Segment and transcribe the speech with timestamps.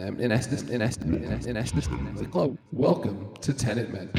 [0.00, 1.86] in essence, in essence, in essence, in essence,
[2.32, 4.10] hello, welcome to Tenet Men.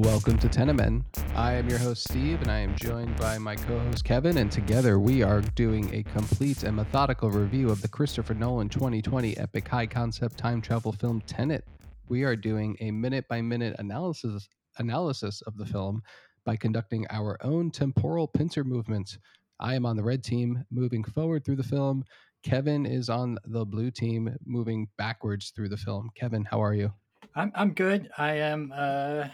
[0.00, 1.04] Welcome to Tenet Men.
[1.36, 4.50] I am your host, Steve, and I am joined by my co host, Kevin, and
[4.50, 9.68] together we are doing a complete and methodical review of the Christopher Nolan 2020 epic
[9.68, 11.66] high concept time travel film Tenet.
[12.08, 16.02] We are doing a minute by minute analysis analysis of the film
[16.46, 19.18] by conducting our own temporal pincer movements.
[19.60, 22.02] I am on the red team moving forward through the film.
[22.44, 26.08] Kevin is on the blue team moving backwards through the film.
[26.14, 26.94] Kevin, how are you?
[27.36, 28.08] I'm I'm good.
[28.16, 29.28] I am uh,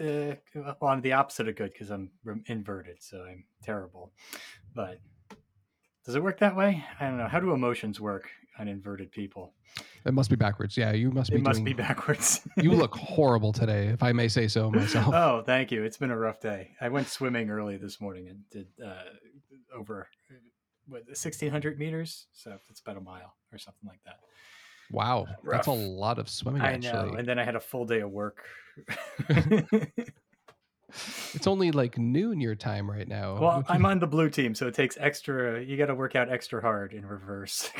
[0.00, 0.34] uh
[0.80, 2.10] on the opposite of good because I'm
[2.46, 4.12] inverted, so I'm terrible.
[4.74, 5.00] But
[6.06, 6.84] does it work that way?
[6.98, 7.26] I don't know.
[7.26, 9.52] How do emotions work on inverted people?
[10.06, 10.76] It must be backwards.
[10.76, 11.38] Yeah, you must be.
[11.38, 11.64] It must doing...
[11.64, 12.40] be backwards.
[12.56, 15.12] you look horrible today, if I may say so myself.
[15.12, 15.82] Oh, thank you.
[15.82, 16.70] It's been a rough day.
[16.80, 19.02] I went swimming early this morning and did uh,
[19.76, 20.08] over
[20.86, 24.16] what 1600 meters, so it's about a mile or something like that.
[24.90, 25.58] Wow, Rough.
[25.58, 26.62] that's a lot of swimming.
[26.62, 27.12] I actually.
[27.12, 28.44] know, and then I had a full day of work.
[31.34, 33.38] it's only like noon your time right now.
[33.38, 35.62] Well, I'm on the blue team, so it takes extra.
[35.62, 37.70] You got to work out extra hard in reverse.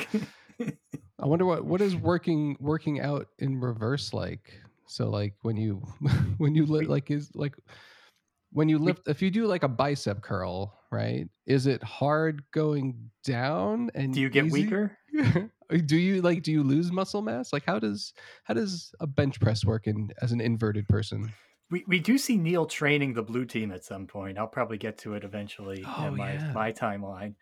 [1.19, 4.59] I wonder what what is working working out in reverse like.
[4.87, 5.81] So like when you
[6.37, 7.55] when you li- like is like
[8.51, 11.27] when you lift if you do like a bicep curl, right?
[11.45, 14.63] Is it hard going down and do you get easy?
[14.63, 14.97] weaker?
[15.71, 17.53] Do you like do you lose muscle mass?
[17.53, 21.33] Like how does how does a bench press work in as an inverted person?
[21.69, 24.37] We, we do see neil training the blue team at some point.
[24.37, 26.51] I'll probably get to it eventually oh, in my, yeah.
[26.51, 27.35] my timeline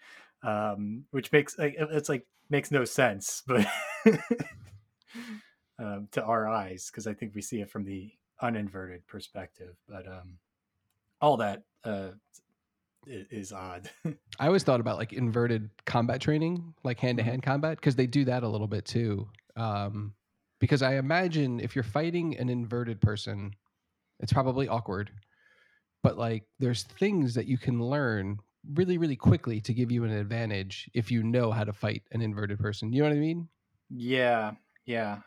[0.43, 3.65] um, which makes it's like makes no sense but
[5.79, 10.07] um, to our eyes because i think we see it from the uninverted perspective but
[10.07, 10.37] um,
[11.21, 12.09] all that uh,
[13.05, 13.89] is odd.
[14.39, 18.07] I always thought about like inverted combat training, like hand to hand combat, because they
[18.07, 19.27] do that a little bit too.
[19.55, 20.13] Um,
[20.59, 23.53] because I imagine if you're fighting an inverted person,
[24.19, 25.11] it's probably awkward,
[26.03, 28.39] but like there's things that you can learn
[28.73, 32.21] really, really quickly to give you an advantage if you know how to fight an
[32.21, 32.91] inverted person.
[32.91, 33.47] You know what I mean?
[33.89, 34.51] Yeah,
[34.85, 35.19] yeah.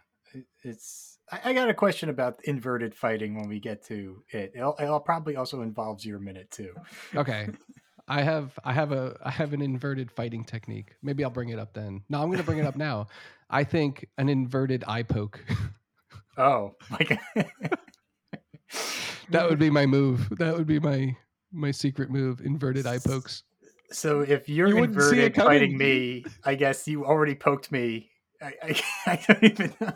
[0.62, 4.52] It's I, got a question about inverted fighting when we get to it.
[4.54, 6.74] It'll, it'll probably also involves your minute too.
[7.14, 7.48] Okay.
[8.08, 10.96] I have I have a I have an inverted fighting technique.
[11.02, 12.02] Maybe I'll bring it up then.
[12.08, 13.06] No, I'm going to bring it up now.
[13.50, 15.40] I think an inverted eye poke.
[16.38, 17.50] oh, my god.
[19.30, 20.28] that would be my move.
[20.38, 21.16] That would be my
[21.52, 23.44] my secret move, inverted eye pokes.
[23.90, 28.10] So if you're you inverted fighting me, I guess you already poked me.
[28.40, 29.92] I, I, I don't even know.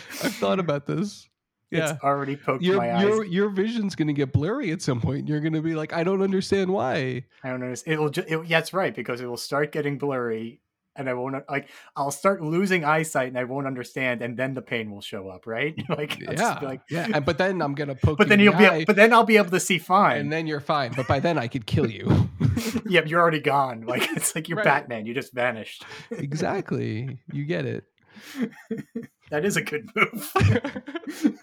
[0.22, 1.28] I've thought about this.
[1.70, 1.92] Yeah.
[1.92, 3.30] It's already poked your, my your, eyes.
[3.30, 5.26] Your vision's going to get blurry at some point.
[5.26, 7.24] You're going to be like, I don't understand why.
[7.42, 7.94] I don't understand.
[7.94, 10.60] It'll just, it, yeah, that's right, because it will start getting blurry
[10.96, 14.62] and I won't like I'll start losing eyesight and I won't understand, and then the
[14.62, 15.74] pain will show up, right?
[15.88, 17.08] like yeah, like yeah.
[17.14, 18.18] And, but then I'm gonna poke.
[18.18, 18.84] But then you'll the be.
[18.84, 20.92] But then I'll be able to see fine, and then you're fine.
[20.94, 22.28] But by then I could kill you.
[22.86, 23.86] yeah, you're already gone.
[23.86, 24.64] Like it's like you're right.
[24.64, 25.06] Batman.
[25.06, 25.84] You just vanished.
[26.10, 27.18] exactly.
[27.32, 27.84] You get it.
[29.32, 30.30] That is a good move.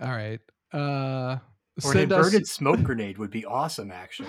[0.00, 0.38] All right.
[0.72, 1.38] Uh,
[1.84, 2.50] or an inverted us...
[2.50, 4.28] smoke grenade would be awesome, actually.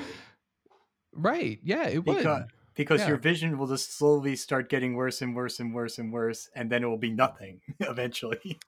[1.14, 1.60] Right.
[1.64, 2.46] Yeah, it because, would.
[2.74, 3.10] Because yeah.
[3.10, 6.72] your vision will just slowly start getting worse and worse and worse and worse, and
[6.72, 8.60] then it will be nothing eventually.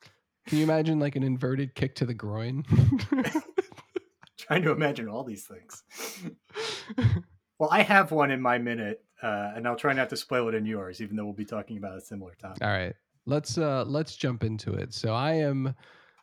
[0.45, 2.63] Can you imagine like an inverted kick to the groin?
[4.38, 5.84] Trying to imagine all these things.
[7.57, 10.55] well, I have one in my minute, uh, and I'll try not to spoil it
[10.55, 12.63] in yours, even though we'll be talking about a similar topic.
[12.63, 12.93] All right,
[13.25, 14.93] let's uh, let's jump into it.
[14.93, 15.73] So I am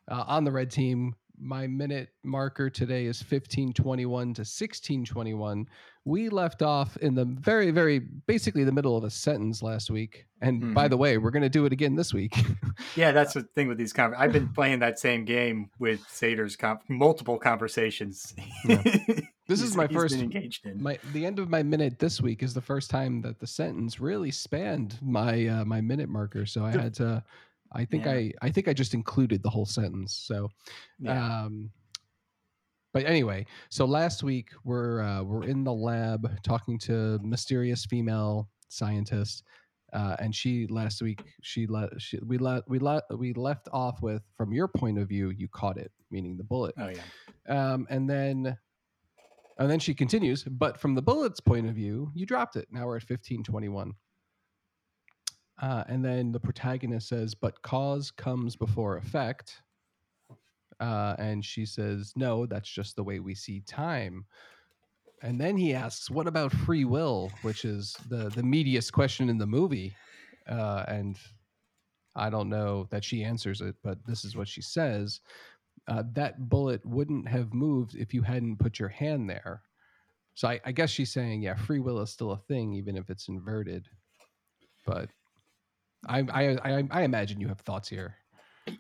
[0.09, 1.17] uh, on the red team.
[1.45, 5.67] My minute marker today is 1521 to 1621.
[6.05, 10.27] We left off in the very, very basically the middle of a sentence last week.
[10.41, 10.75] And mm-hmm.
[10.75, 12.37] by the way, we're going to do it again this week.
[12.97, 13.93] yeah, that's the thing with these.
[13.93, 18.35] Con- I've been playing that same game with Sator's com- multiple conversations.
[18.65, 18.85] Yeah.
[19.53, 20.83] This is my first engaged in.
[20.83, 24.01] My the end of my minute this week is the first time that the sentence
[24.01, 26.47] really spanned my uh, my minute marker.
[26.47, 27.23] So I had to
[27.73, 28.13] I think yeah.
[28.13, 30.15] I I think I just included the whole sentence.
[30.15, 30.49] So,
[30.99, 31.45] yeah.
[31.45, 31.71] um,
[32.93, 38.49] but anyway, so last week we're uh, we're in the lab talking to mysterious female
[38.69, 39.45] scientist,
[39.93, 44.03] uh, and she last week she let she, we let we let we left off
[44.03, 46.75] with from your point of view you caught it meaning the bullet.
[46.79, 47.03] Oh yeah.
[47.73, 48.57] Um, and then
[49.63, 52.67] And then she continues, but from the bullet's point of view, you dropped it.
[52.73, 53.95] Now we're at 1521.
[55.61, 59.63] Uh, and then the protagonist says, but cause comes before effect.
[60.81, 64.25] Uh, and she says, no, that's just the way we see time.
[65.23, 69.39] And then he asks, what about free will, which is the, the meatiest question in
[69.39, 69.95] the movie.
[70.49, 71.17] Uh, and
[72.17, 75.21] I don't know that she answers it, but this is what she says.
[75.89, 79.63] Uh, that bullet wouldn't have moved if you hadn't put your hand there.
[80.35, 83.11] So I, I guess she's saying, yeah, free will is still a thing, even if
[83.11, 83.89] it's inverted.
[84.87, 85.11] But
[86.07, 88.17] I, I, I, I imagine you have thoughts here.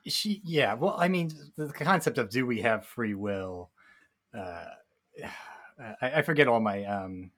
[0.06, 0.74] She, yeah.
[0.74, 3.70] Well, I mean, the concept of do we have free will?
[4.36, 4.66] Uh,
[6.00, 7.30] I, I forget all my um,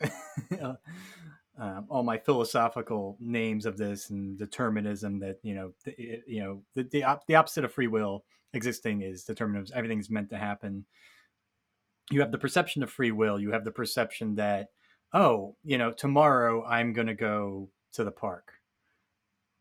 [1.58, 6.62] um, all my philosophical names of this and determinism that you know the, you know
[6.74, 9.76] the the, op- the opposite of free will existing is determinism.
[9.76, 10.84] Everything's meant to happen.
[12.10, 13.40] You have the perception of free will.
[13.40, 14.68] You have the perception that
[15.12, 18.52] oh, you know, tomorrow I'm going to go to the park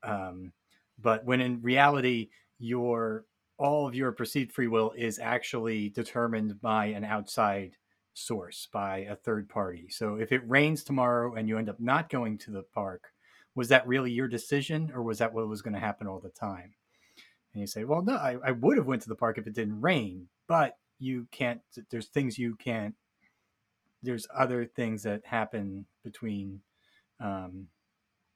[0.06, 0.54] um,
[1.00, 3.26] but when in reality, your
[3.58, 7.76] all of your perceived free will is actually determined by an outside
[8.16, 9.88] source, by a third party.
[9.90, 13.12] So if it rains tomorrow and you end up not going to the park,
[13.54, 16.30] was that really your decision, or was that what was going to happen all the
[16.30, 16.74] time?
[17.54, 19.54] And you say, well, no, I, I would have went to the park if it
[19.54, 21.62] didn't rain, but you can't.
[21.90, 22.96] There's things you can't.
[24.04, 26.62] There's other things that happen between
[27.20, 27.68] um,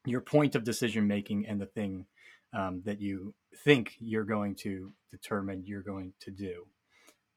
[0.05, 2.05] your point of decision making and the thing
[2.53, 3.33] um, that you
[3.63, 6.65] think you're going to determine you're going to do.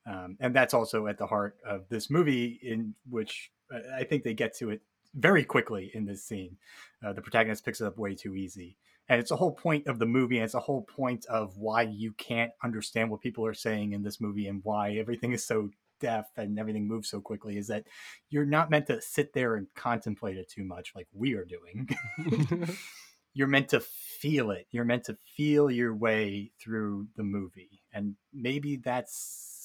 [0.06, 3.50] Um, and that's also at the heart of this movie, in which
[3.94, 4.82] I think they get to it
[5.14, 6.56] very quickly in this scene.
[7.04, 8.76] Uh, the protagonist picks it up way too easy.
[9.08, 11.82] And it's a whole point of the movie, and it's a whole point of why
[11.82, 15.70] you can't understand what people are saying in this movie and why everything is so
[16.00, 17.84] deaf and everything moves so quickly is that
[18.28, 21.88] you're not meant to sit there and contemplate it too much like we are doing.
[23.34, 24.66] you're meant to feel it.
[24.70, 27.82] You're meant to feel your way through the movie.
[27.92, 29.60] And maybe that's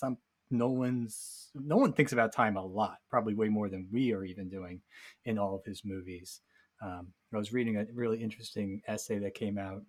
[0.50, 4.50] some Nolan's Nolan thinks about time a lot, probably way more than we are even
[4.50, 4.82] doing
[5.26, 6.42] in all of his movies.
[6.82, 9.82] Um, I was reading a really interesting essay that came out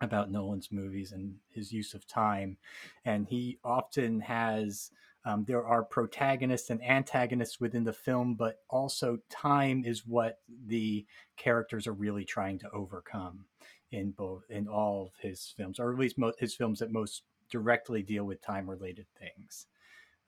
[0.00, 2.56] about Nolan's movies and his use of time,
[3.04, 4.90] and he often has
[5.26, 11.04] um, there are protagonists and antagonists within the film, but also time is what the
[11.36, 13.46] characters are really trying to overcome
[13.90, 18.02] in both in all of his films, or at least his films that most directly
[18.02, 19.66] deal with time related things.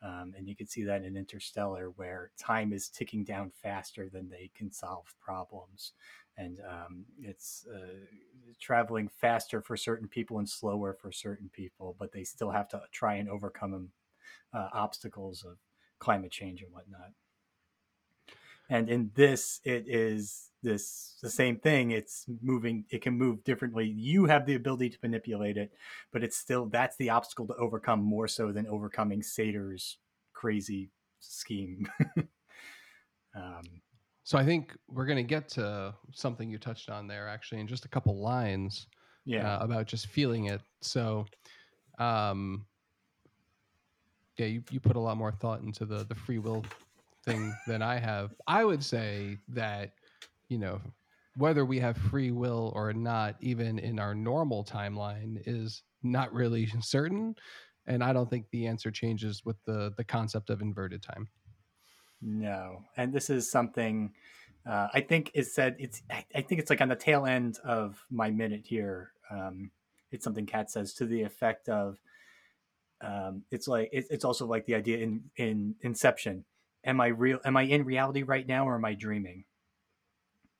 [0.03, 4.29] Um, and you can see that in Interstellar, where time is ticking down faster than
[4.29, 5.93] they can solve problems.
[6.37, 8.07] And um, it's uh,
[8.61, 12.81] traveling faster for certain people and slower for certain people, but they still have to
[12.93, 13.91] try and overcome
[14.55, 15.59] uh, obstacles of
[15.99, 17.11] climate change and whatnot.
[18.69, 21.93] And in this, it is this the same thing.
[21.93, 22.85] It's moving.
[22.91, 23.87] It can move differently.
[23.87, 25.73] You have the ability to manipulate it,
[26.13, 29.99] but it's still that's the obstacle to overcome more so than overcoming Sator's
[30.33, 31.89] crazy scheme.
[33.35, 33.63] um,
[34.25, 37.67] so I think we're going to get to something you touched on there actually in
[37.67, 38.87] just a couple lines.
[39.25, 39.57] Yeah.
[39.57, 40.63] Uh, about just feeling it.
[40.81, 41.27] So,
[41.99, 42.65] um,
[44.39, 46.65] yeah, you, you put a lot more thought into the the free will
[47.29, 48.35] thing than I have.
[48.47, 49.93] I would say that,
[50.49, 50.81] you know,
[51.37, 56.67] whether we have free will or not, even in our normal timeline, is not really
[56.81, 57.35] certain.
[57.87, 61.29] And I don't think the answer changes with the the concept of inverted time.
[62.21, 64.13] No, and this is something
[64.69, 65.77] uh, I think is said.
[65.79, 69.13] It's I think it's like on the tail end of my minute here.
[69.31, 69.71] Um,
[70.11, 71.99] it's something Kat says to the effect of
[73.01, 76.45] um, it's like it, it's also like the idea in in Inception.
[76.89, 77.39] Am I real?
[77.45, 79.45] Am I in reality right now, or am I dreaming?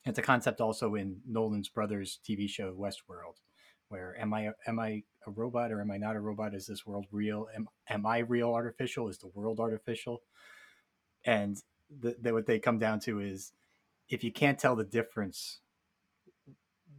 [0.05, 3.41] It's a concept also in Nolan's brothers TV show Westworld,
[3.89, 6.55] where am I am I a robot or am I not a robot?
[6.55, 7.49] Is this world real?
[7.55, 9.09] Am am I real artificial?
[9.09, 10.23] Is the world artificial?
[11.25, 11.57] And
[12.01, 13.53] the, the, what they come down to is
[14.09, 15.61] if you can't tell the difference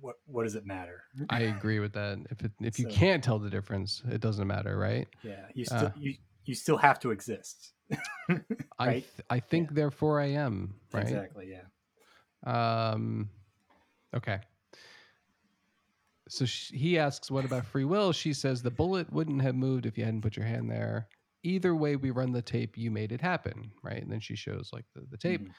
[0.01, 1.03] what what does it matter?
[1.29, 2.17] I agree with that.
[2.31, 5.07] If it, if so, you can't tell the difference, it doesn't matter, right?
[5.23, 7.73] Yeah, you still uh, you you still have to exist.
[8.29, 8.41] Right?
[8.79, 9.75] I th- I think yeah.
[9.75, 11.03] therefore I am, right?
[11.03, 12.91] Exactly, yeah.
[12.91, 13.29] Um
[14.15, 14.39] okay.
[16.27, 18.11] So she, he asks what about free will?
[18.11, 21.07] She says the bullet wouldn't have moved if you hadn't put your hand there.
[21.43, 24.01] Either way we run the tape, you made it happen, right?
[24.01, 25.41] And then she shows like the, the tape.
[25.41, 25.51] Mm-hmm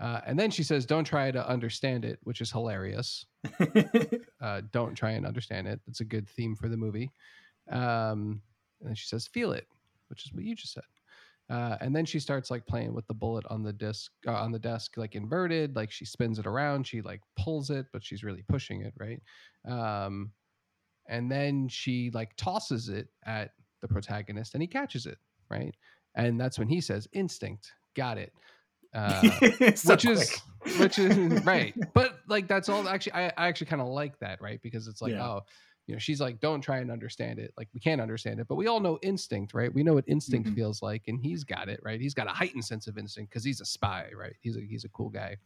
[0.00, 3.26] uh, and then she says, "Don't try to understand it," which is hilarious.
[4.40, 5.80] uh, don't try and understand it.
[5.86, 7.10] That's a good theme for the movie.
[7.70, 8.40] Um,
[8.80, 9.66] and then she says, "Feel it,"
[10.08, 10.84] which is what you just said.
[11.50, 14.52] Uh, and then she starts like playing with the bullet on the disc uh, on
[14.52, 15.74] the desk, like inverted.
[15.74, 16.86] Like she spins it around.
[16.86, 19.20] She like pulls it, but she's really pushing it, right?
[19.66, 20.30] Um,
[21.08, 23.50] and then she like tosses it at
[23.82, 25.18] the protagonist, and he catches it,
[25.50, 25.74] right?
[26.14, 28.32] And that's when he says, "Instinct, got it."
[28.94, 29.22] Uh,
[29.74, 30.40] So which is
[30.78, 34.42] which is right but like that's all actually i, I actually kind of like that
[34.42, 35.26] right because it's like Yeah.
[35.26, 35.40] oh
[35.90, 37.52] you know she's like don't try and understand it.
[37.58, 39.74] Like we can't understand it but we all know instinct right?
[39.74, 40.54] We know what instinct Mhm.
[40.54, 42.00] feels like and he's got it right?
[42.00, 44.36] He's got a heightened sense of instinct because he's a spy right?
[44.40, 45.36] He's a he's a cool guy.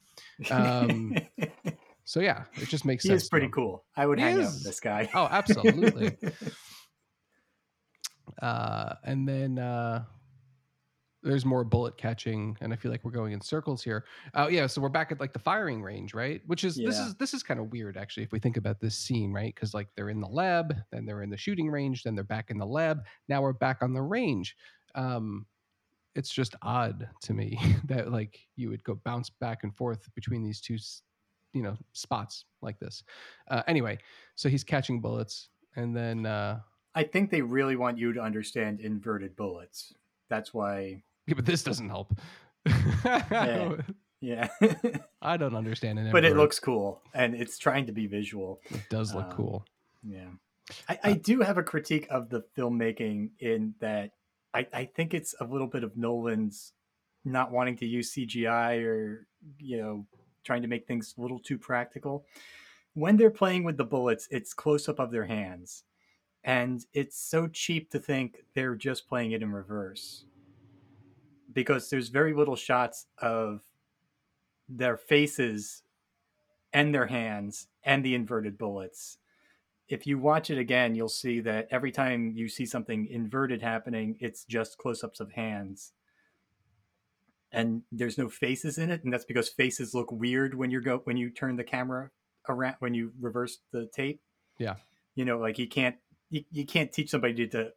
[0.51, 1.15] Um,
[2.05, 3.85] so yeah it just makes he sense is pretty cool.
[3.97, 5.09] I would He hang out with this guy.
[5.15, 6.19] oh absolutely.
[8.43, 10.05] Uh, and then uh,
[11.25, 14.05] there's more bullet catching, and I feel like we're going in circles here.
[14.35, 16.43] Oh yeah, so we're back at like the firing range, right?
[16.47, 18.97] Which is this is this is kind of weird actually if we think about this
[18.97, 19.55] scene, right?
[19.55, 22.51] Because like they're in the lab, then they're in the shooting range, then they're back
[22.51, 23.05] in the lab.
[23.29, 24.57] Now we're back on the range.
[24.95, 25.47] Um,
[26.15, 30.43] it's just odd to me that like you would go bounce back and forth between
[30.43, 30.77] these two,
[31.53, 33.03] you know, spots like this.
[33.49, 33.99] Uh, anyway,
[34.35, 36.27] so he's catching bullets, and then.
[36.27, 36.61] Uh,
[36.95, 39.93] I think they really want you to understand inverted bullets.
[40.29, 41.03] That's why.
[41.27, 42.19] Yeah, but this doesn't help.
[44.25, 44.49] Yeah.
[45.21, 46.11] I don't understand it.
[46.11, 48.63] but it looks cool and it's trying to be visual.
[48.71, 49.67] it does look um, cool.
[50.03, 50.31] Yeah.
[50.89, 54.13] I, I do have a critique of the filmmaking in that
[54.55, 56.73] I, I think it's a little bit of Nolan's
[57.25, 59.27] not wanting to use CGI or,
[59.59, 60.07] you know,
[60.43, 62.25] trying to make things a little too practical.
[62.95, 65.85] When they're playing with the bullets, it's close up of their hands.
[66.45, 70.25] And it's so cheap to think they're just playing it in reverse.
[71.55, 73.63] Because there's very little shots of
[74.69, 75.83] their faces
[76.73, 79.19] and their hands and the inverted bullets
[79.89, 84.17] if you watch it again, you'll see that every time you see something inverted happening,
[84.19, 85.93] it's just close ups of hands.
[87.53, 91.03] And there's no faces in it, and that's because faces look weird when you go
[91.05, 92.11] when you turn the camera
[92.49, 94.21] around when you reverse the tape.
[94.59, 94.75] Yeah.
[95.15, 95.97] You know, like you can't
[96.31, 97.73] you, you can't teach somebody to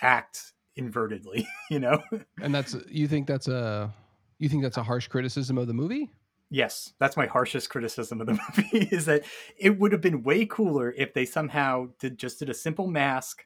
[0.00, 2.02] act invertedly, you know?
[2.40, 3.92] And that's you think that's a
[4.38, 6.10] you think that's a harsh criticism of the movie?
[6.52, 9.22] Yes, that's my harshest criticism of the movie is that
[9.56, 13.44] it would have been way cooler if they somehow did just did a simple mask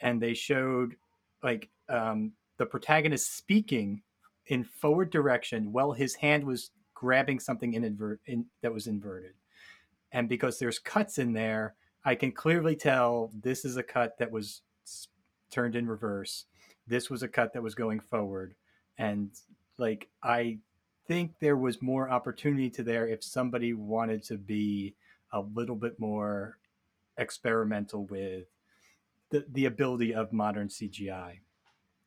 [0.00, 0.94] and they showed
[1.42, 4.02] like um, the protagonist speaking
[4.46, 9.34] in forward direction while his hand was grabbing something in, invert, in that was inverted.
[10.12, 14.30] And because there's cuts in there, I can clearly tell this is a cut that
[14.30, 14.62] was
[15.50, 16.46] turned in reverse.
[16.88, 18.54] This was a cut that was going forward.
[18.96, 19.30] And
[19.78, 20.58] like I
[21.06, 24.94] think there was more opportunity to there if somebody wanted to be
[25.32, 26.58] a little bit more
[27.16, 28.46] experimental with
[29.30, 31.40] the, the ability of modern CGI,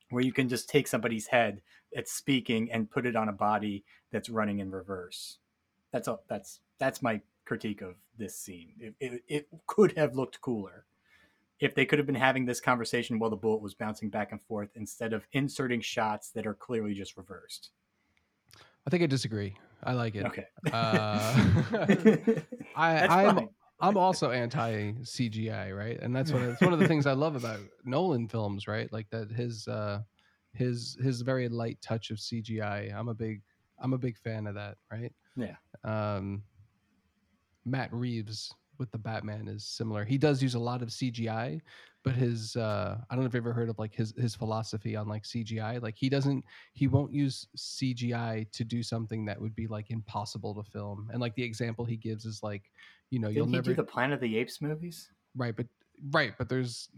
[0.10, 1.62] where you can just take somebody's head
[1.94, 5.38] that's speaking and put it on a body that's running in reverse.
[5.92, 6.24] That's all.
[6.28, 8.72] That's that's my critique of this scene.
[8.80, 10.86] It, it, it could have looked cooler
[11.62, 14.42] if they could have been having this conversation while the bullet was bouncing back and
[14.42, 17.70] forth instead of inserting shots that are clearly just reversed.
[18.86, 19.56] I think I disagree.
[19.84, 20.26] I like it.
[20.26, 20.46] Okay.
[20.74, 20.74] Uh,
[22.76, 23.50] I That's I'm.
[23.84, 26.00] I'm also anti CGI, right?
[26.00, 28.92] And that's one of, it's one of the things I love about Nolan films, right?
[28.94, 30.02] Like that his uh
[30.54, 32.94] his his very light touch of CGI.
[32.94, 33.42] I'm a big
[33.80, 35.12] I'm a big fan of that, right?
[35.36, 35.56] Yeah.
[35.84, 36.44] Um
[37.66, 40.04] Matt Reeves with the Batman is similar.
[40.04, 41.62] He does use a lot of CGI,
[42.04, 44.98] but his uh I don't know if you've ever heard of like his his philosophy
[44.98, 45.82] on like CGI.
[45.82, 50.54] Like he doesn't he won't use CGI to do something that would be like impossible
[50.56, 51.10] to film.
[51.14, 52.64] And like the example he gives is like,
[53.12, 55.10] you know, you'll Didn't he never do the Planet of the Apes movies?
[55.38, 55.68] right, but
[56.12, 56.90] right, but there's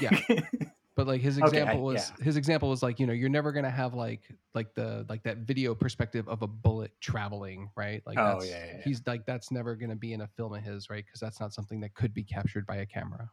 [0.00, 0.16] yeah,
[1.00, 3.52] but like his Okay, I- example was his example was like you know you're never
[3.52, 4.22] gonna have like
[4.54, 8.66] like the like that video perspective of a bullet traveling right like Oh, that's yeah,
[8.66, 8.82] yeah, yeah.
[8.84, 11.54] he's like that's never gonna be in a film of his right because that's not
[11.54, 13.30] something that could be captured by a camera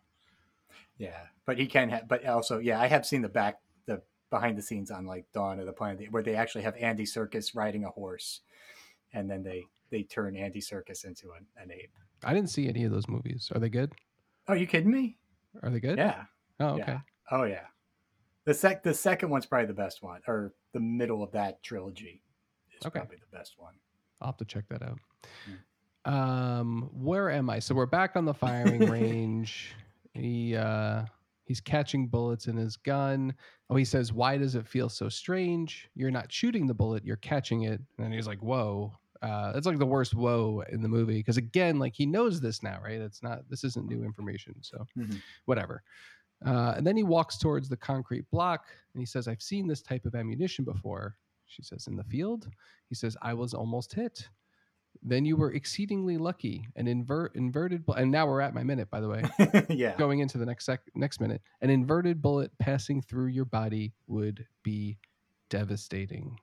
[0.98, 2.08] yeah, but he can have.
[2.08, 5.60] But also, yeah, I have seen the back, the behind the scenes on like Dawn
[5.60, 8.42] of the Planet, where they actually have Andy Serkis riding a horse,
[9.14, 11.94] and then they they turn Andy Serkis into an, an ape.
[12.24, 13.94] I didn't see any of those movies are they good
[14.48, 15.18] are you kidding me?
[15.62, 16.24] are they good Yeah.
[16.60, 17.00] oh okay Yeah.
[17.32, 17.66] Oh yeah.
[18.46, 22.22] The sec the second one's probably the best one, or the middle of that trilogy
[22.80, 23.00] is Okay.
[23.00, 23.74] probably the best one.
[24.22, 25.00] I'll have to check that out.
[25.46, 26.12] Hmm.
[26.14, 27.60] Um, where am I?
[27.60, 29.76] So we're back on the firing range.
[30.14, 31.04] He uh
[31.46, 33.34] he's catching bullets in his gun.
[33.70, 35.90] Oh, he says, "Why does it feel so strange?
[35.96, 39.80] You're not shooting the bullet, you're catching it." And he's like, "Whoa." Uh, it's like
[39.80, 43.02] the worst whoa in the movie because again, like he knows this now, right?
[43.02, 45.20] It's not this isn't new information, so Mhm.
[45.46, 45.82] whatever.
[46.46, 49.82] Uh, and then he walks towards the concrete block and he says, I've seen this
[49.82, 51.18] type of ammunition before.
[51.48, 52.48] She says, In the field?
[52.90, 54.28] He says, I was almost hit.
[55.04, 56.68] Then you were exceedingly lucky.
[56.76, 59.24] An invert inverted bu- and now we're at my minute, by the way.
[59.70, 59.96] yeah.
[59.96, 61.42] Going into the next sec- next minute.
[61.62, 64.98] An inverted bullet passing through your body would be
[65.50, 66.38] devastating.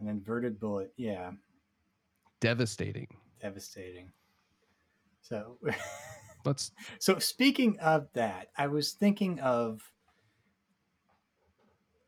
[0.00, 0.92] An inverted bullet.
[0.96, 1.32] Yeah.
[2.40, 3.08] Devastating.
[3.40, 4.10] Devastating.
[5.22, 5.58] So,
[6.46, 9.80] Let's so speaking of that, I was thinking of.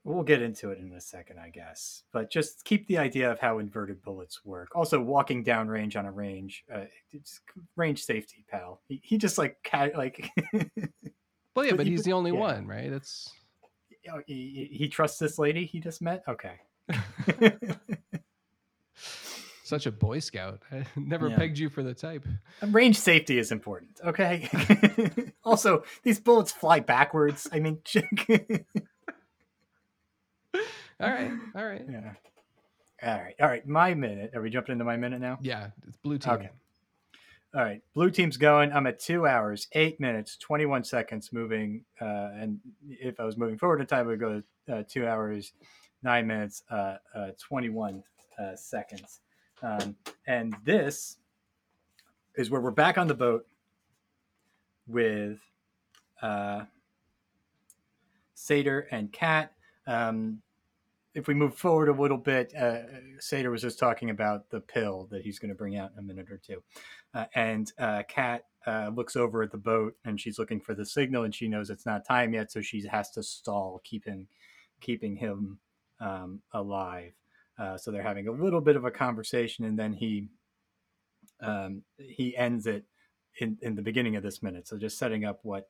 [0.04, 2.04] We'll get into it in a second, I guess.
[2.12, 4.68] But just keep the idea of how inverted bullets work.
[4.75, 6.85] Also, walking down range on a range, uh,
[7.76, 8.80] range safety, pal.
[8.88, 10.30] He, he just like ca- like
[11.54, 12.38] well yeah, But he's the only yeah.
[12.38, 12.90] one, right?
[12.90, 13.30] It's
[14.11, 16.23] oh, he, he trusts this lady he just met.
[16.26, 16.54] Okay.
[19.69, 20.61] such a boy scout.
[20.73, 21.37] I never Yeah.
[21.37, 22.25] pegged you for the type.
[22.63, 24.01] range safety is important.
[24.05, 24.49] Okay.
[25.45, 27.47] also, these bullets fly backwards.
[27.53, 27.79] I mean,
[31.01, 31.31] All right.
[31.55, 31.85] All right.
[31.89, 32.13] yeah.
[33.05, 33.35] All right.
[33.41, 33.67] All right.
[33.67, 34.33] My minute.
[34.35, 35.39] Are we jumping into my minute now?
[35.41, 36.33] Yeah, it's blue team.
[36.33, 36.51] Okay.
[37.55, 37.81] All right.
[37.95, 38.73] Blue team's going.
[38.73, 41.85] I'm at two hours, eight minutes, 21 seconds moving.
[42.01, 42.59] Uh, and
[42.89, 45.53] if I was moving forward in time, it would go uh, two hours,
[46.03, 48.03] nine minutes, uh, uh, 21
[48.39, 49.21] uh, seconds.
[49.62, 49.97] Um,
[50.27, 51.17] and this
[52.37, 53.47] is where we're back on the boat
[54.87, 55.38] with
[56.23, 56.65] uh,
[58.35, 59.53] Sator and Kat.
[59.87, 60.41] Um,
[61.15, 62.83] if we move forward a little bit, uh,
[63.19, 66.03] Sator was just talking about the pill that he's going to bring out in a
[66.03, 66.62] minute or two.
[67.15, 70.85] Uh, and uh, Kat uh, looks over at the boat and she's looking for the
[70.85, 74.27] signal and she knows it's not time yet, so she has to stall, keeping
[74.81, 75.59] keeping him
[76.00, 77.12] um, alive.
[77.59, 80.29] Uh, so they're having a little bit of a conversation, and then he
[81.41, 82.85] um, he ends it
[83.41, 84.69] in in the beginning of this minute.
[84.69, 85.69] So just setting up what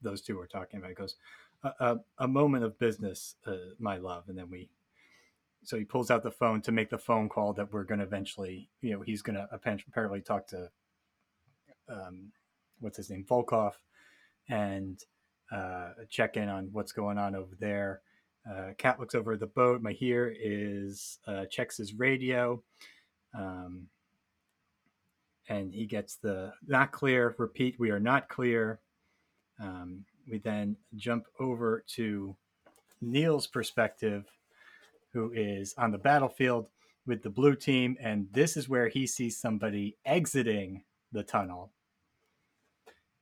[0.00, 0.90] those two are talking about.
[0.90, 1.16] He goes,
[1.62, 4.70] a, a, a moment of business, uh, my love, and then we.
[5.64, 8.06] So he pulls out the phone to make the phone call that we're going to
[8.06, 10.70] eventually, you know, he's going to apparently talk to,
[11.88, 12.32] um,
[12.78, 13.72] what's his name, Volkov,
[14.48, 15.00] and
[15.50, 18.02] uh, check in on what's going on over there.
[18.48, 19.82] Uh, Kat looks over the boat.
[19.82, 22.62] Mahir is uh, checks his radio,
[23.36, 23.88] um,
[25.48, 27.34] and he gets the not clear.
[27.38, 28.80] Repeat, we are not clear.
[29.60, 32.36] Um, we then jump over to
[33.00, 34.24] Neil's perspective,
[35.12, 36.68] who is on the battlefield
[37.06, 41.72] with the blue team, and this is where he sees somebody exiting the tunnel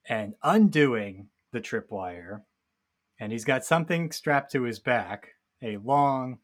[0.08, 2.42] and undoing the tripwire
[3.18, 5.30] and he's got something strapped to his back
[5.62, 6.38] a long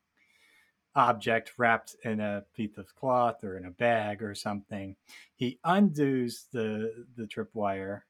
[0.94, 4.96] object wrapped in a piece of cloth or in a bag or something.
[5.34, 8.02] He undoes the the tripwire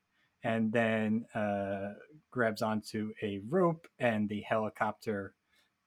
[0.43, 1.93] and then uh,
[2.31, 5.35] grabs onto a rope and the helicopter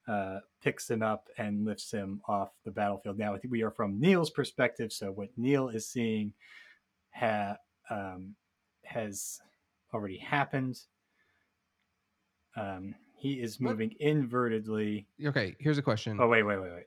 [0.08, 3.18] uh, picks him up and lifts him off the battlefield.
[3.18, 6.32] Now we are from neil's perspective so what neil is seeing
[7.12, 7.58] ha-
[7.90, 8.36] um,
[8.84, 9.40] has
[9.92, 10.80] already happened
[12.56, 13.70] um, he is What?
[13.72, 15.06] moving invertedly.
[15.24, 16.18] Okay, here's a question.
[16.20, 16.84] Oh wait, wait, wait, wait.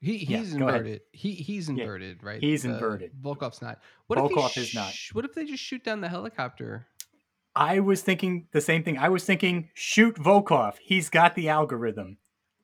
[0.00, 0.60] He he's ahead.
[0.62, 1.00] inverted.
[1.12, 2.40] He he's Yeah, inverted, right?
[2.40, 3.12] he's The- inverted.
[3.20, 3.80] Volkov's not.
[4.06, 4.94] What Volkov if he is not.
[5.12, 6.86] What if they just shoot down the helicopter?
[7.56, 8.96] I was thinking the same thing.
[8.98, 10.76] I was thinking, shoot Volkov.
[10.80, 12.18] He's got the algorithm.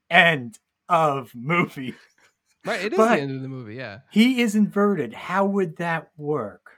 [0.09, 1.95] End of movie.
[2.65, 3.75] Right, it is But- the end of the movie.
[3.75, 4.01] Yeah.
[4.13, 5.13] He is inverted.
[5.13, 6.71] How would that work?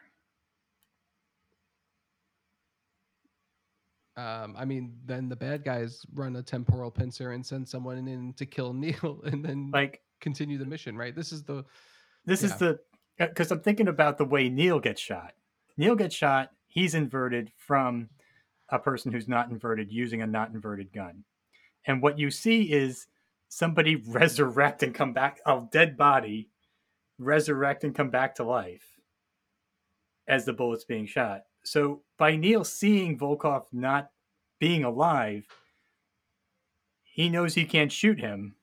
[4.17, 8.33] Um, I mean, then the bad guys run a temporal pincer and send someone in
[8.35, 10.97] to kill Neil, and then Like continue the mission.
[10.97, 11.15] Right.
[11.15, 11.65] This is the
[12.25, 12.79] this is the
[13.19, 15.35] because I'm thinking about the way Neil gets shot.
[15.77, 16.51] Neil gets shot.
[16.67, 18.09] He's inverted from
[18.71, 21.25] a person who's not inverted using a not inverted gun,
[21.87, 23.07] and what you see is
[23.49, 26.49] somebody resurrect and come back a dead body,
[27.19, 28.85] resurrect and come back to life
[30.27, 31.43] as the bullet's being shot.
[31.67, 34.11] So by Neil seeing Volkov not
[34.59, 35.45] being alive,
[37.03, 38.55] he knows he can't shoot him.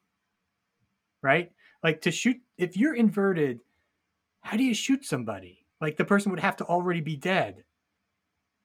[1.22, 1.52] Right?
[1.84, 3.60] Like to shoot if you're inverted,
[4.42, 5.66] how do you shoot somebody?
[5.82, 7.63] Like the person would have to already be dead.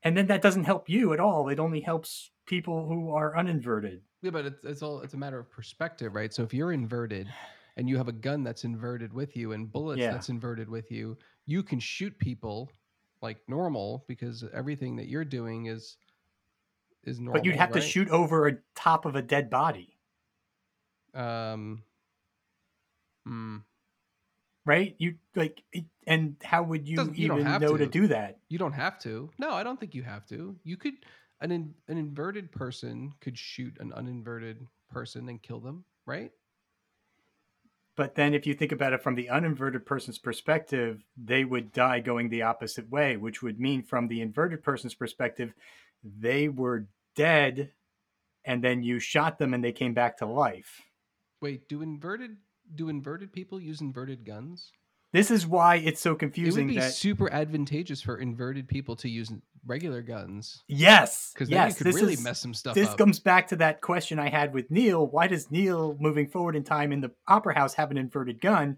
[0.03, 1.49] And then that doesn't help you at all.
[1.49, 4.01] It only helps people who are uninverted.
[4.23, 6.33] yeah, but it's it's all it's a matter of perspective, right?
[6.33, 7.29] So if you're inverted
[7.77, 10.13] and you have a gun that's inverted with you and bullets Yeah.
[10.13, 12.71] that's inverted with you, you can shoot people
[13.23, 15.97] like normal because everything that you're doing is
[17.05, 17.41] is normal.
[17.41, 19.97] but you'd have to shoot over a top of a dead body,
[21.15, 21.83] Um.
[23.27, 23.59] Hmm.
[24.65, 24.95] right?
[24.99, 25.63] You like
[26.07, 27.91] and how would you Doesn't- you even have know to to.
[27.91, 28.39] do that?
[28.49, 29.31] You don't have to.
[29.39, 30.59] No, I don't think you have to.
[30.65, 30.95] You could.
[31.41, 36.33] an in, an inverted person could shoot an uninverted person and kill them, right?
[37.99, 41.99] But then, if you think about it from the uninverted person's perspective, they would die
[41.99, 45.53] going the opposite way, which would mean, from the inverted person's perspective,
[46.05, 47.73] they were dead,
[48.45, 50.81] and then you shot them and they came back to life.
[51.43, 52.37] Wait, do inverted
[52.73, 54.71] do inverted people use inverted guns?
[55.13, 56.65] This is why it's so confusing.
[56.65, 59.33] It would be that super advantageous for inverted people to use
[59.67, 62.75] regular guns yes, because then yes, could this really is, mess some stuff up.
[62.75, 62.99] this up.
[62.99, 65.07] comes back to that question I had with Neil.
[65.07, 68.77] Why does Neil, moving forward in time in the opera house, have an inverted gun?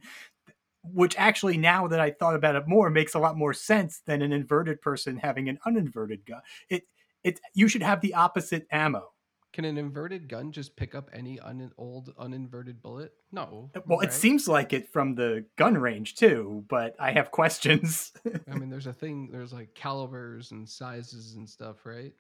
[0.82, 4.22] Which actually, now that I thought about it more, makes a lot more sense than
[4.22, 6.40] an inverted person having an uninverted gun.
[6.68, 6.84] It,
[7.22, 9.10] it, you should have the opposite ammo.
[9.52, 13.12] Can an inverted gun just pick up any un- old uninverted bullet?
[13.32, 13.70] No.
[13.86, 18.12] Well, it seems like it from the gun range too, but I have questions.
[18.48, 19.28] I mean, there's a thing.
[19.32, 22.12] There's like calibers and sizes and stuff, right?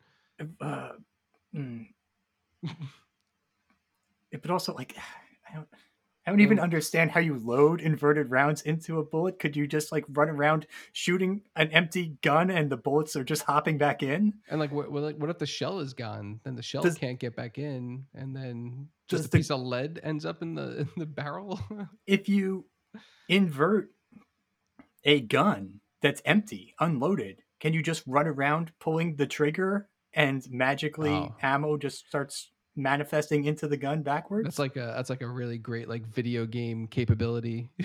[0.60, 0.92] uh,
[1.56, 1.86] mm.
[4.32, 4.96] but also, like,
[5.48, 5.68] I don't.
[6.26, 6.62] I don't even Mm.
[6.62, 9.38] understand how you load inverted rounds into a bullet.
[9.38, 13.42] Could you just like run around shooting an empty gun and the bullets are just
[13.44, 14.34] hopping back in?
[14.48, 16.40] And like, what, what, what if the shell is gone?
[16.44, 19.60] Then the shell Does- can't get back in, and then just a the- piece of
[19.60, 21.58] lead ends up in the in the barrel.
[22.06, 22.66] If you
[23.28, 23.90] invert
[25.04, 31.10] a gun that's empty, unloaded, can you just run around pulling the trigger and magically
[31.12, 31.34] Oh.
[31.40, 34.44] ammo just starts manifesting into the gun backwards?
[34.44, 37.70] that's like a that's like a really great like video game capability.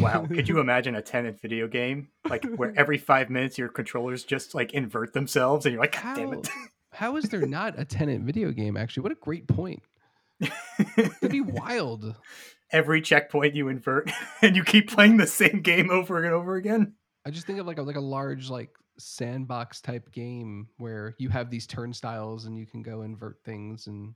[0.00, 4.24] Wow, could you imagine a Tenet video game like where every five minutes your controllers
[4.24, 6.48] just like invert themselves and you're like, God damn it.
[6.90, 8.76] How is there not a Tenet video game?
[8.76, 9.82] Actually, what a great point.
[10.98, 12.16] It'd be wild.
[12.72, 14.10] every checkpoint you invert
[14.42, 16.94] and you keep playing the same game over and over again.
[17.24, 21.28] I just think of like a like a large like sandbox type game where you
[21.28, 24.14] have these turnstiles and you can go invert things and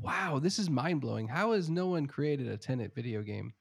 [0.00, 1.28] wow, this is mind blowing.
[1.28, 3.54] How has no one created a Tenet video game?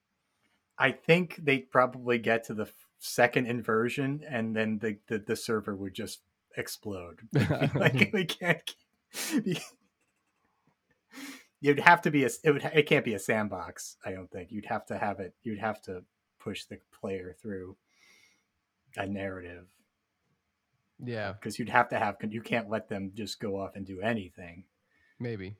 [0.77, 2.69] I think they'd probably get to the
[2.99, 6.21] second inversion and then the, the, the server would just
[6.55, 7.21] explode.
[7.75, 8.61] like we can't
[11.59, 14.51] You'd have to be a it would it can't be a sandbox, I don't think.
[14.51, 16.03] You'd have to have it you'd have to
[16.39, 17.77] push the player through
[18.95, 19.65] a narrative
[21.03, 24.01] yeah, because you'd have to have you can't let them just go off and do
[24.01, 24.63] anything.
[25.19, 25.55] maybe.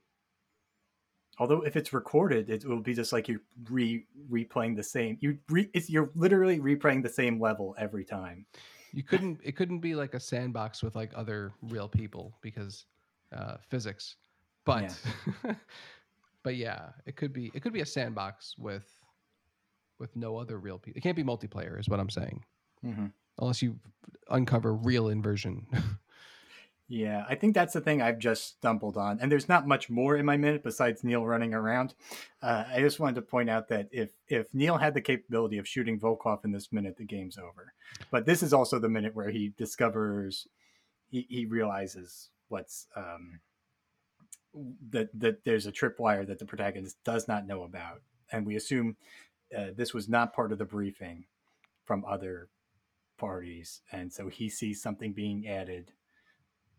[1.40, 5.18] Although if it's recorded, it will be just like you're re replaying the same.
[5.22, 8.46] You re, it's you're literally replaying the same level every time.
[8.94, 12.86] You couldn't it couldn't be like a sandbox with like other real people because
[13.36, 14.16] uh physics.
[14.66, 15.00] But
[16.44, 18.90] but yeah, it could be it could be a sandbox with
[20.00, 20.98] with no other real people.
[20.98, 22.44] It can't be multiplayer is what I'm saying.
[23.40, 23.80] Unless you
[24.30, 25.68] uncover real inversion.
[26.90, 30.16] Yeah, I think that's the thing I've just stumbled on, and there's not much more
[30.16, 31.94] in my minute besides Neil running around.
[32.42, 35.68] Uh, I just wanted to point out that if if Neil had the capability of
[35.68, 37.74] shooting Volkov in this minute, the game's over.
[38.10, 40.48] But this is also the minute where he discovers,
[41.10, 43.42] he, he realizes what's um,
[44.90, 48.96] that that there's a tripwire that the protagonist does not know about, and we assume
[49.58, 51.26] uh, this was not part of the briefing
[51.84, 52.48] from other
[53.18, 55.92] parties, and so he sees something being added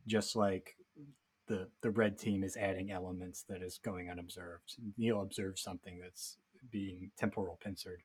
[0.06, 0.76] just like
[1.46, 4.76] the the red team is adding elements that is going unobserved.
[4.96, 6.36] Neil observes something that's
[6.70, 8.02] being temporal pincered,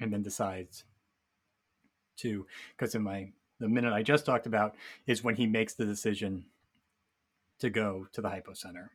[0.00, 0.84] and then decides
[2.18, 3.30] to because in my
[3.60, 4.74] the minute I just talked about
[5.06, 6.46] is when he makes the decision
[7.58, 8.92] to go to the hypo center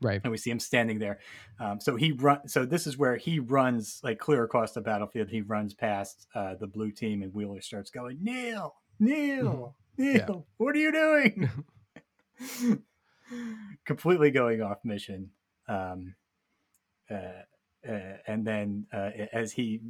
[0.00, 0.20] right.
[0.22, 1.18] and we see him standing there.
[1.60, 2.48] Um, so he run.
[2.48, 5.28] So this is where he runs like clear across the battlefield.
[5.28, 10.26] He runs past uh, the blue team, and Wheeler starts going, "Neil, Neil, Neil, Yeah.
[10.56, 11.50] what are you doing?"
[13.84, 15.30] Completely going off mission.
[15.68, 16.14] Um,
[17.10, 17.42] uh,
[17.88, 19.80] uh, and then uh, as he,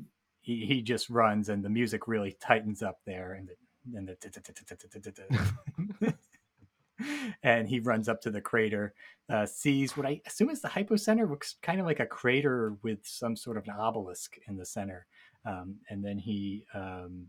[0.41, 3.55] he he just runs, and the music really tightens up there, and the
[3.99, 4.17] and the
[7.43, 8.95] and he runs up to the crater,
[9.31, 13.01] uh, sees what I assume is the hypocenter, looks kind of like a crater with
[13.05, 15.07] some sort of an obelisk in the center.
[15.45, 17.27] Um, and then he, um,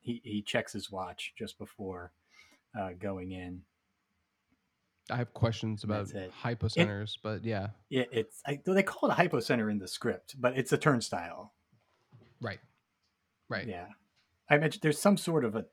[0.00, 2.12] he he checks his watch just before
[2.78, 3.62] uh, going in.
[5.10, 6.32] I have questions about That's it.
[6.42, 10.56] hypocenters, but yeah, It, it's I, they call it a hypocenter in the script, but
[10.56, 11.54] it's a turnstile.
[12.40, 12.60] right,
[13.48, 13.66] right.
[13.66, 13.86] Yeah,
[14.50, 15.64] I mentioned there's some sort of a.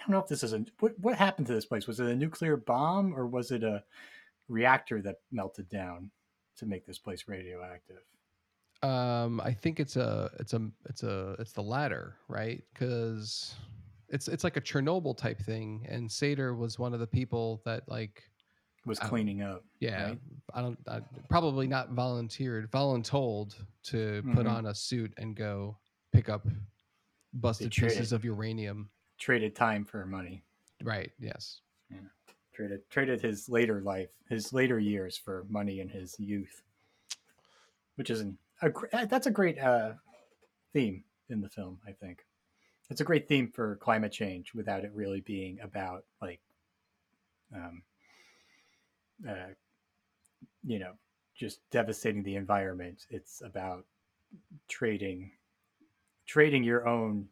[0.00, 1.86] I don't know if this is a what what happened to this place.
[1.86, 3.84] Was it a nuclear bomb or was it a
[4.48, 6.10] reactor that melted down
[6.56, 8.00] to make this place radioactive?
[8.82, 12.62] Um, I think it's a it's a it's a it's the latter, right?
[12.72, 13.54] Because
[14.08, 17.86] it's it's like a Chernobyl type thing, and Sator was one of the people that
[17.86, 18.22] like
[18.86, 19.64] Was cleaning up.
[19.80, 20.18] yeah right?
[20.54, 24.50] I don't I, probably not volunteered voluntold to put Mhm.
[24.50, 25.76] on a suit and go
[26.12, 26.46] pick up
[27.34, 28.88] busted pieces of uranium.
[29.20, 30.42] Traded time for money.
[30.82, 31.12] Right.
[31.20, 31.60] Yes.
[32.54, 36.62] Traded traded his later life, his later years for money in his youth.
[37.96, 39.92] Which is an, a uh, that's a great uh,
[40.72, 41.78] theme in the film.
[41.86, 42.24] I think
[42.88, 46.40] it's a great theme for climate change without it really being about like,
[47.54, 47.82] um,
[49.28, 49.52] uh,
[50.64, 50.92] you know,
[51.34, 53.06] just devastating the environment.
[53.10, 53.84] It's about
[54.68, 55.30] trading
[56.26, 57.28] trading your own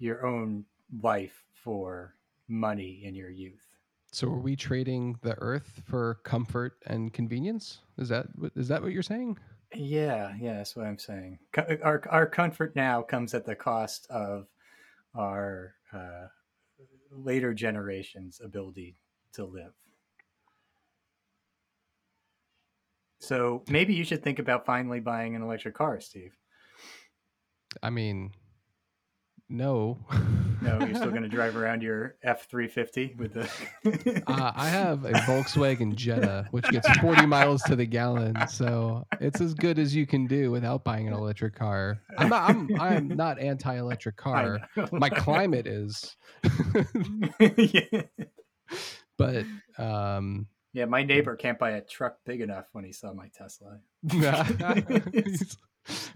[0.00, 0.64] your own
[1.02, 2.14] life for
[2.48, 3.64] money in your youth.
[4.10, 7.82] So are we trading the earth for comfort and convenience?
[7.96, 9.38] Is that what- is that what you're saying?
[9.72, 11.38] Yeah, yeah, that's what I'm saying.
[11.56, 14.48] Our our comfort now comes at the cost of
[15.14, 16.26] our uh,
[17.12, 18.96] later generations' ability
[19.34, 19.72] to live.
[23.20, 26.36] So maybe you should think about finally buying an electric car, Steve.
[27.82, 28.32] I mean,
[29.50, 29.98] no.
[30.62, 33.50] No, you're still going to drive around your F three fifty with the.
[34.26, 39.40] Uh, I have a Volkswagen Jetta, which gets 40 miles to the gallon, so it's
[39.40, 42.02] as good as you can do without buying an electric car.
[42.18, 44.60] I'm not, I'm, I'm not anti-electric car.
[44.92, 46.14] My climate is,
[47.56, 48.02] yeah.
[49.16, 49.46] but
[49.78, 53.78] um, yeah, my neighbor can't buy a truck big enough when he saw my Tesla.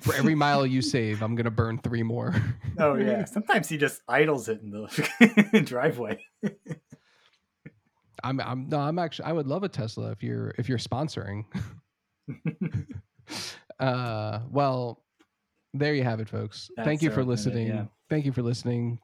[0.01, 2.35] For every mile you save, I'm gonna burn three more.
[2.79, 3.25] Oh yeah.
[3.37, 6.19] Sometimes he just idles it in the driveway.
[8.25, 11.45] I'm, I'm no, I'm actually, I would love a Tesla if you're if you're sponsoring.
[13.79, 15.05] uh, well,
[15.73, 16.69] there you have it, folks.
[16.83, 17.67] Thank you for minute, listening.
[17.69, 17.85] yeah.
[18.11, 18.99] Thank you for listening.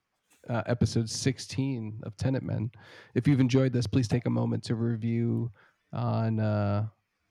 [0.49, 2.71] Uh, episode 16 of Tenet Men.
[3.15, 5.53] If you've enjoyed this, please take a moment to review
[5.93, 6.87] on uh,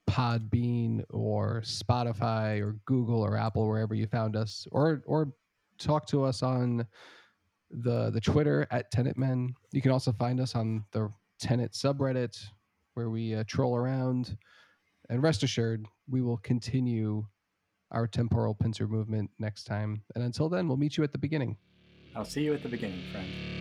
[0.09, 5.33] Podbean or Spotify or Google or Apple, wherever you found us, or or
[5.77, 6.85] talk to us on
[7.69, 9.53] the the Twitter at Tenet Men.
[9.71, 12.43] You can also find us on the Tenet subreddit
[12.95, 14.37] where we uh, troll around.
[15.09, 17.25] And rest assured, we will continue
[17.91, 20.03] our temporal pincer movement next time.
[20.15, 21.57] And until then, we'll meet you at the beginning.
[22.15, 23.58] I'll see you at the beginning, friend.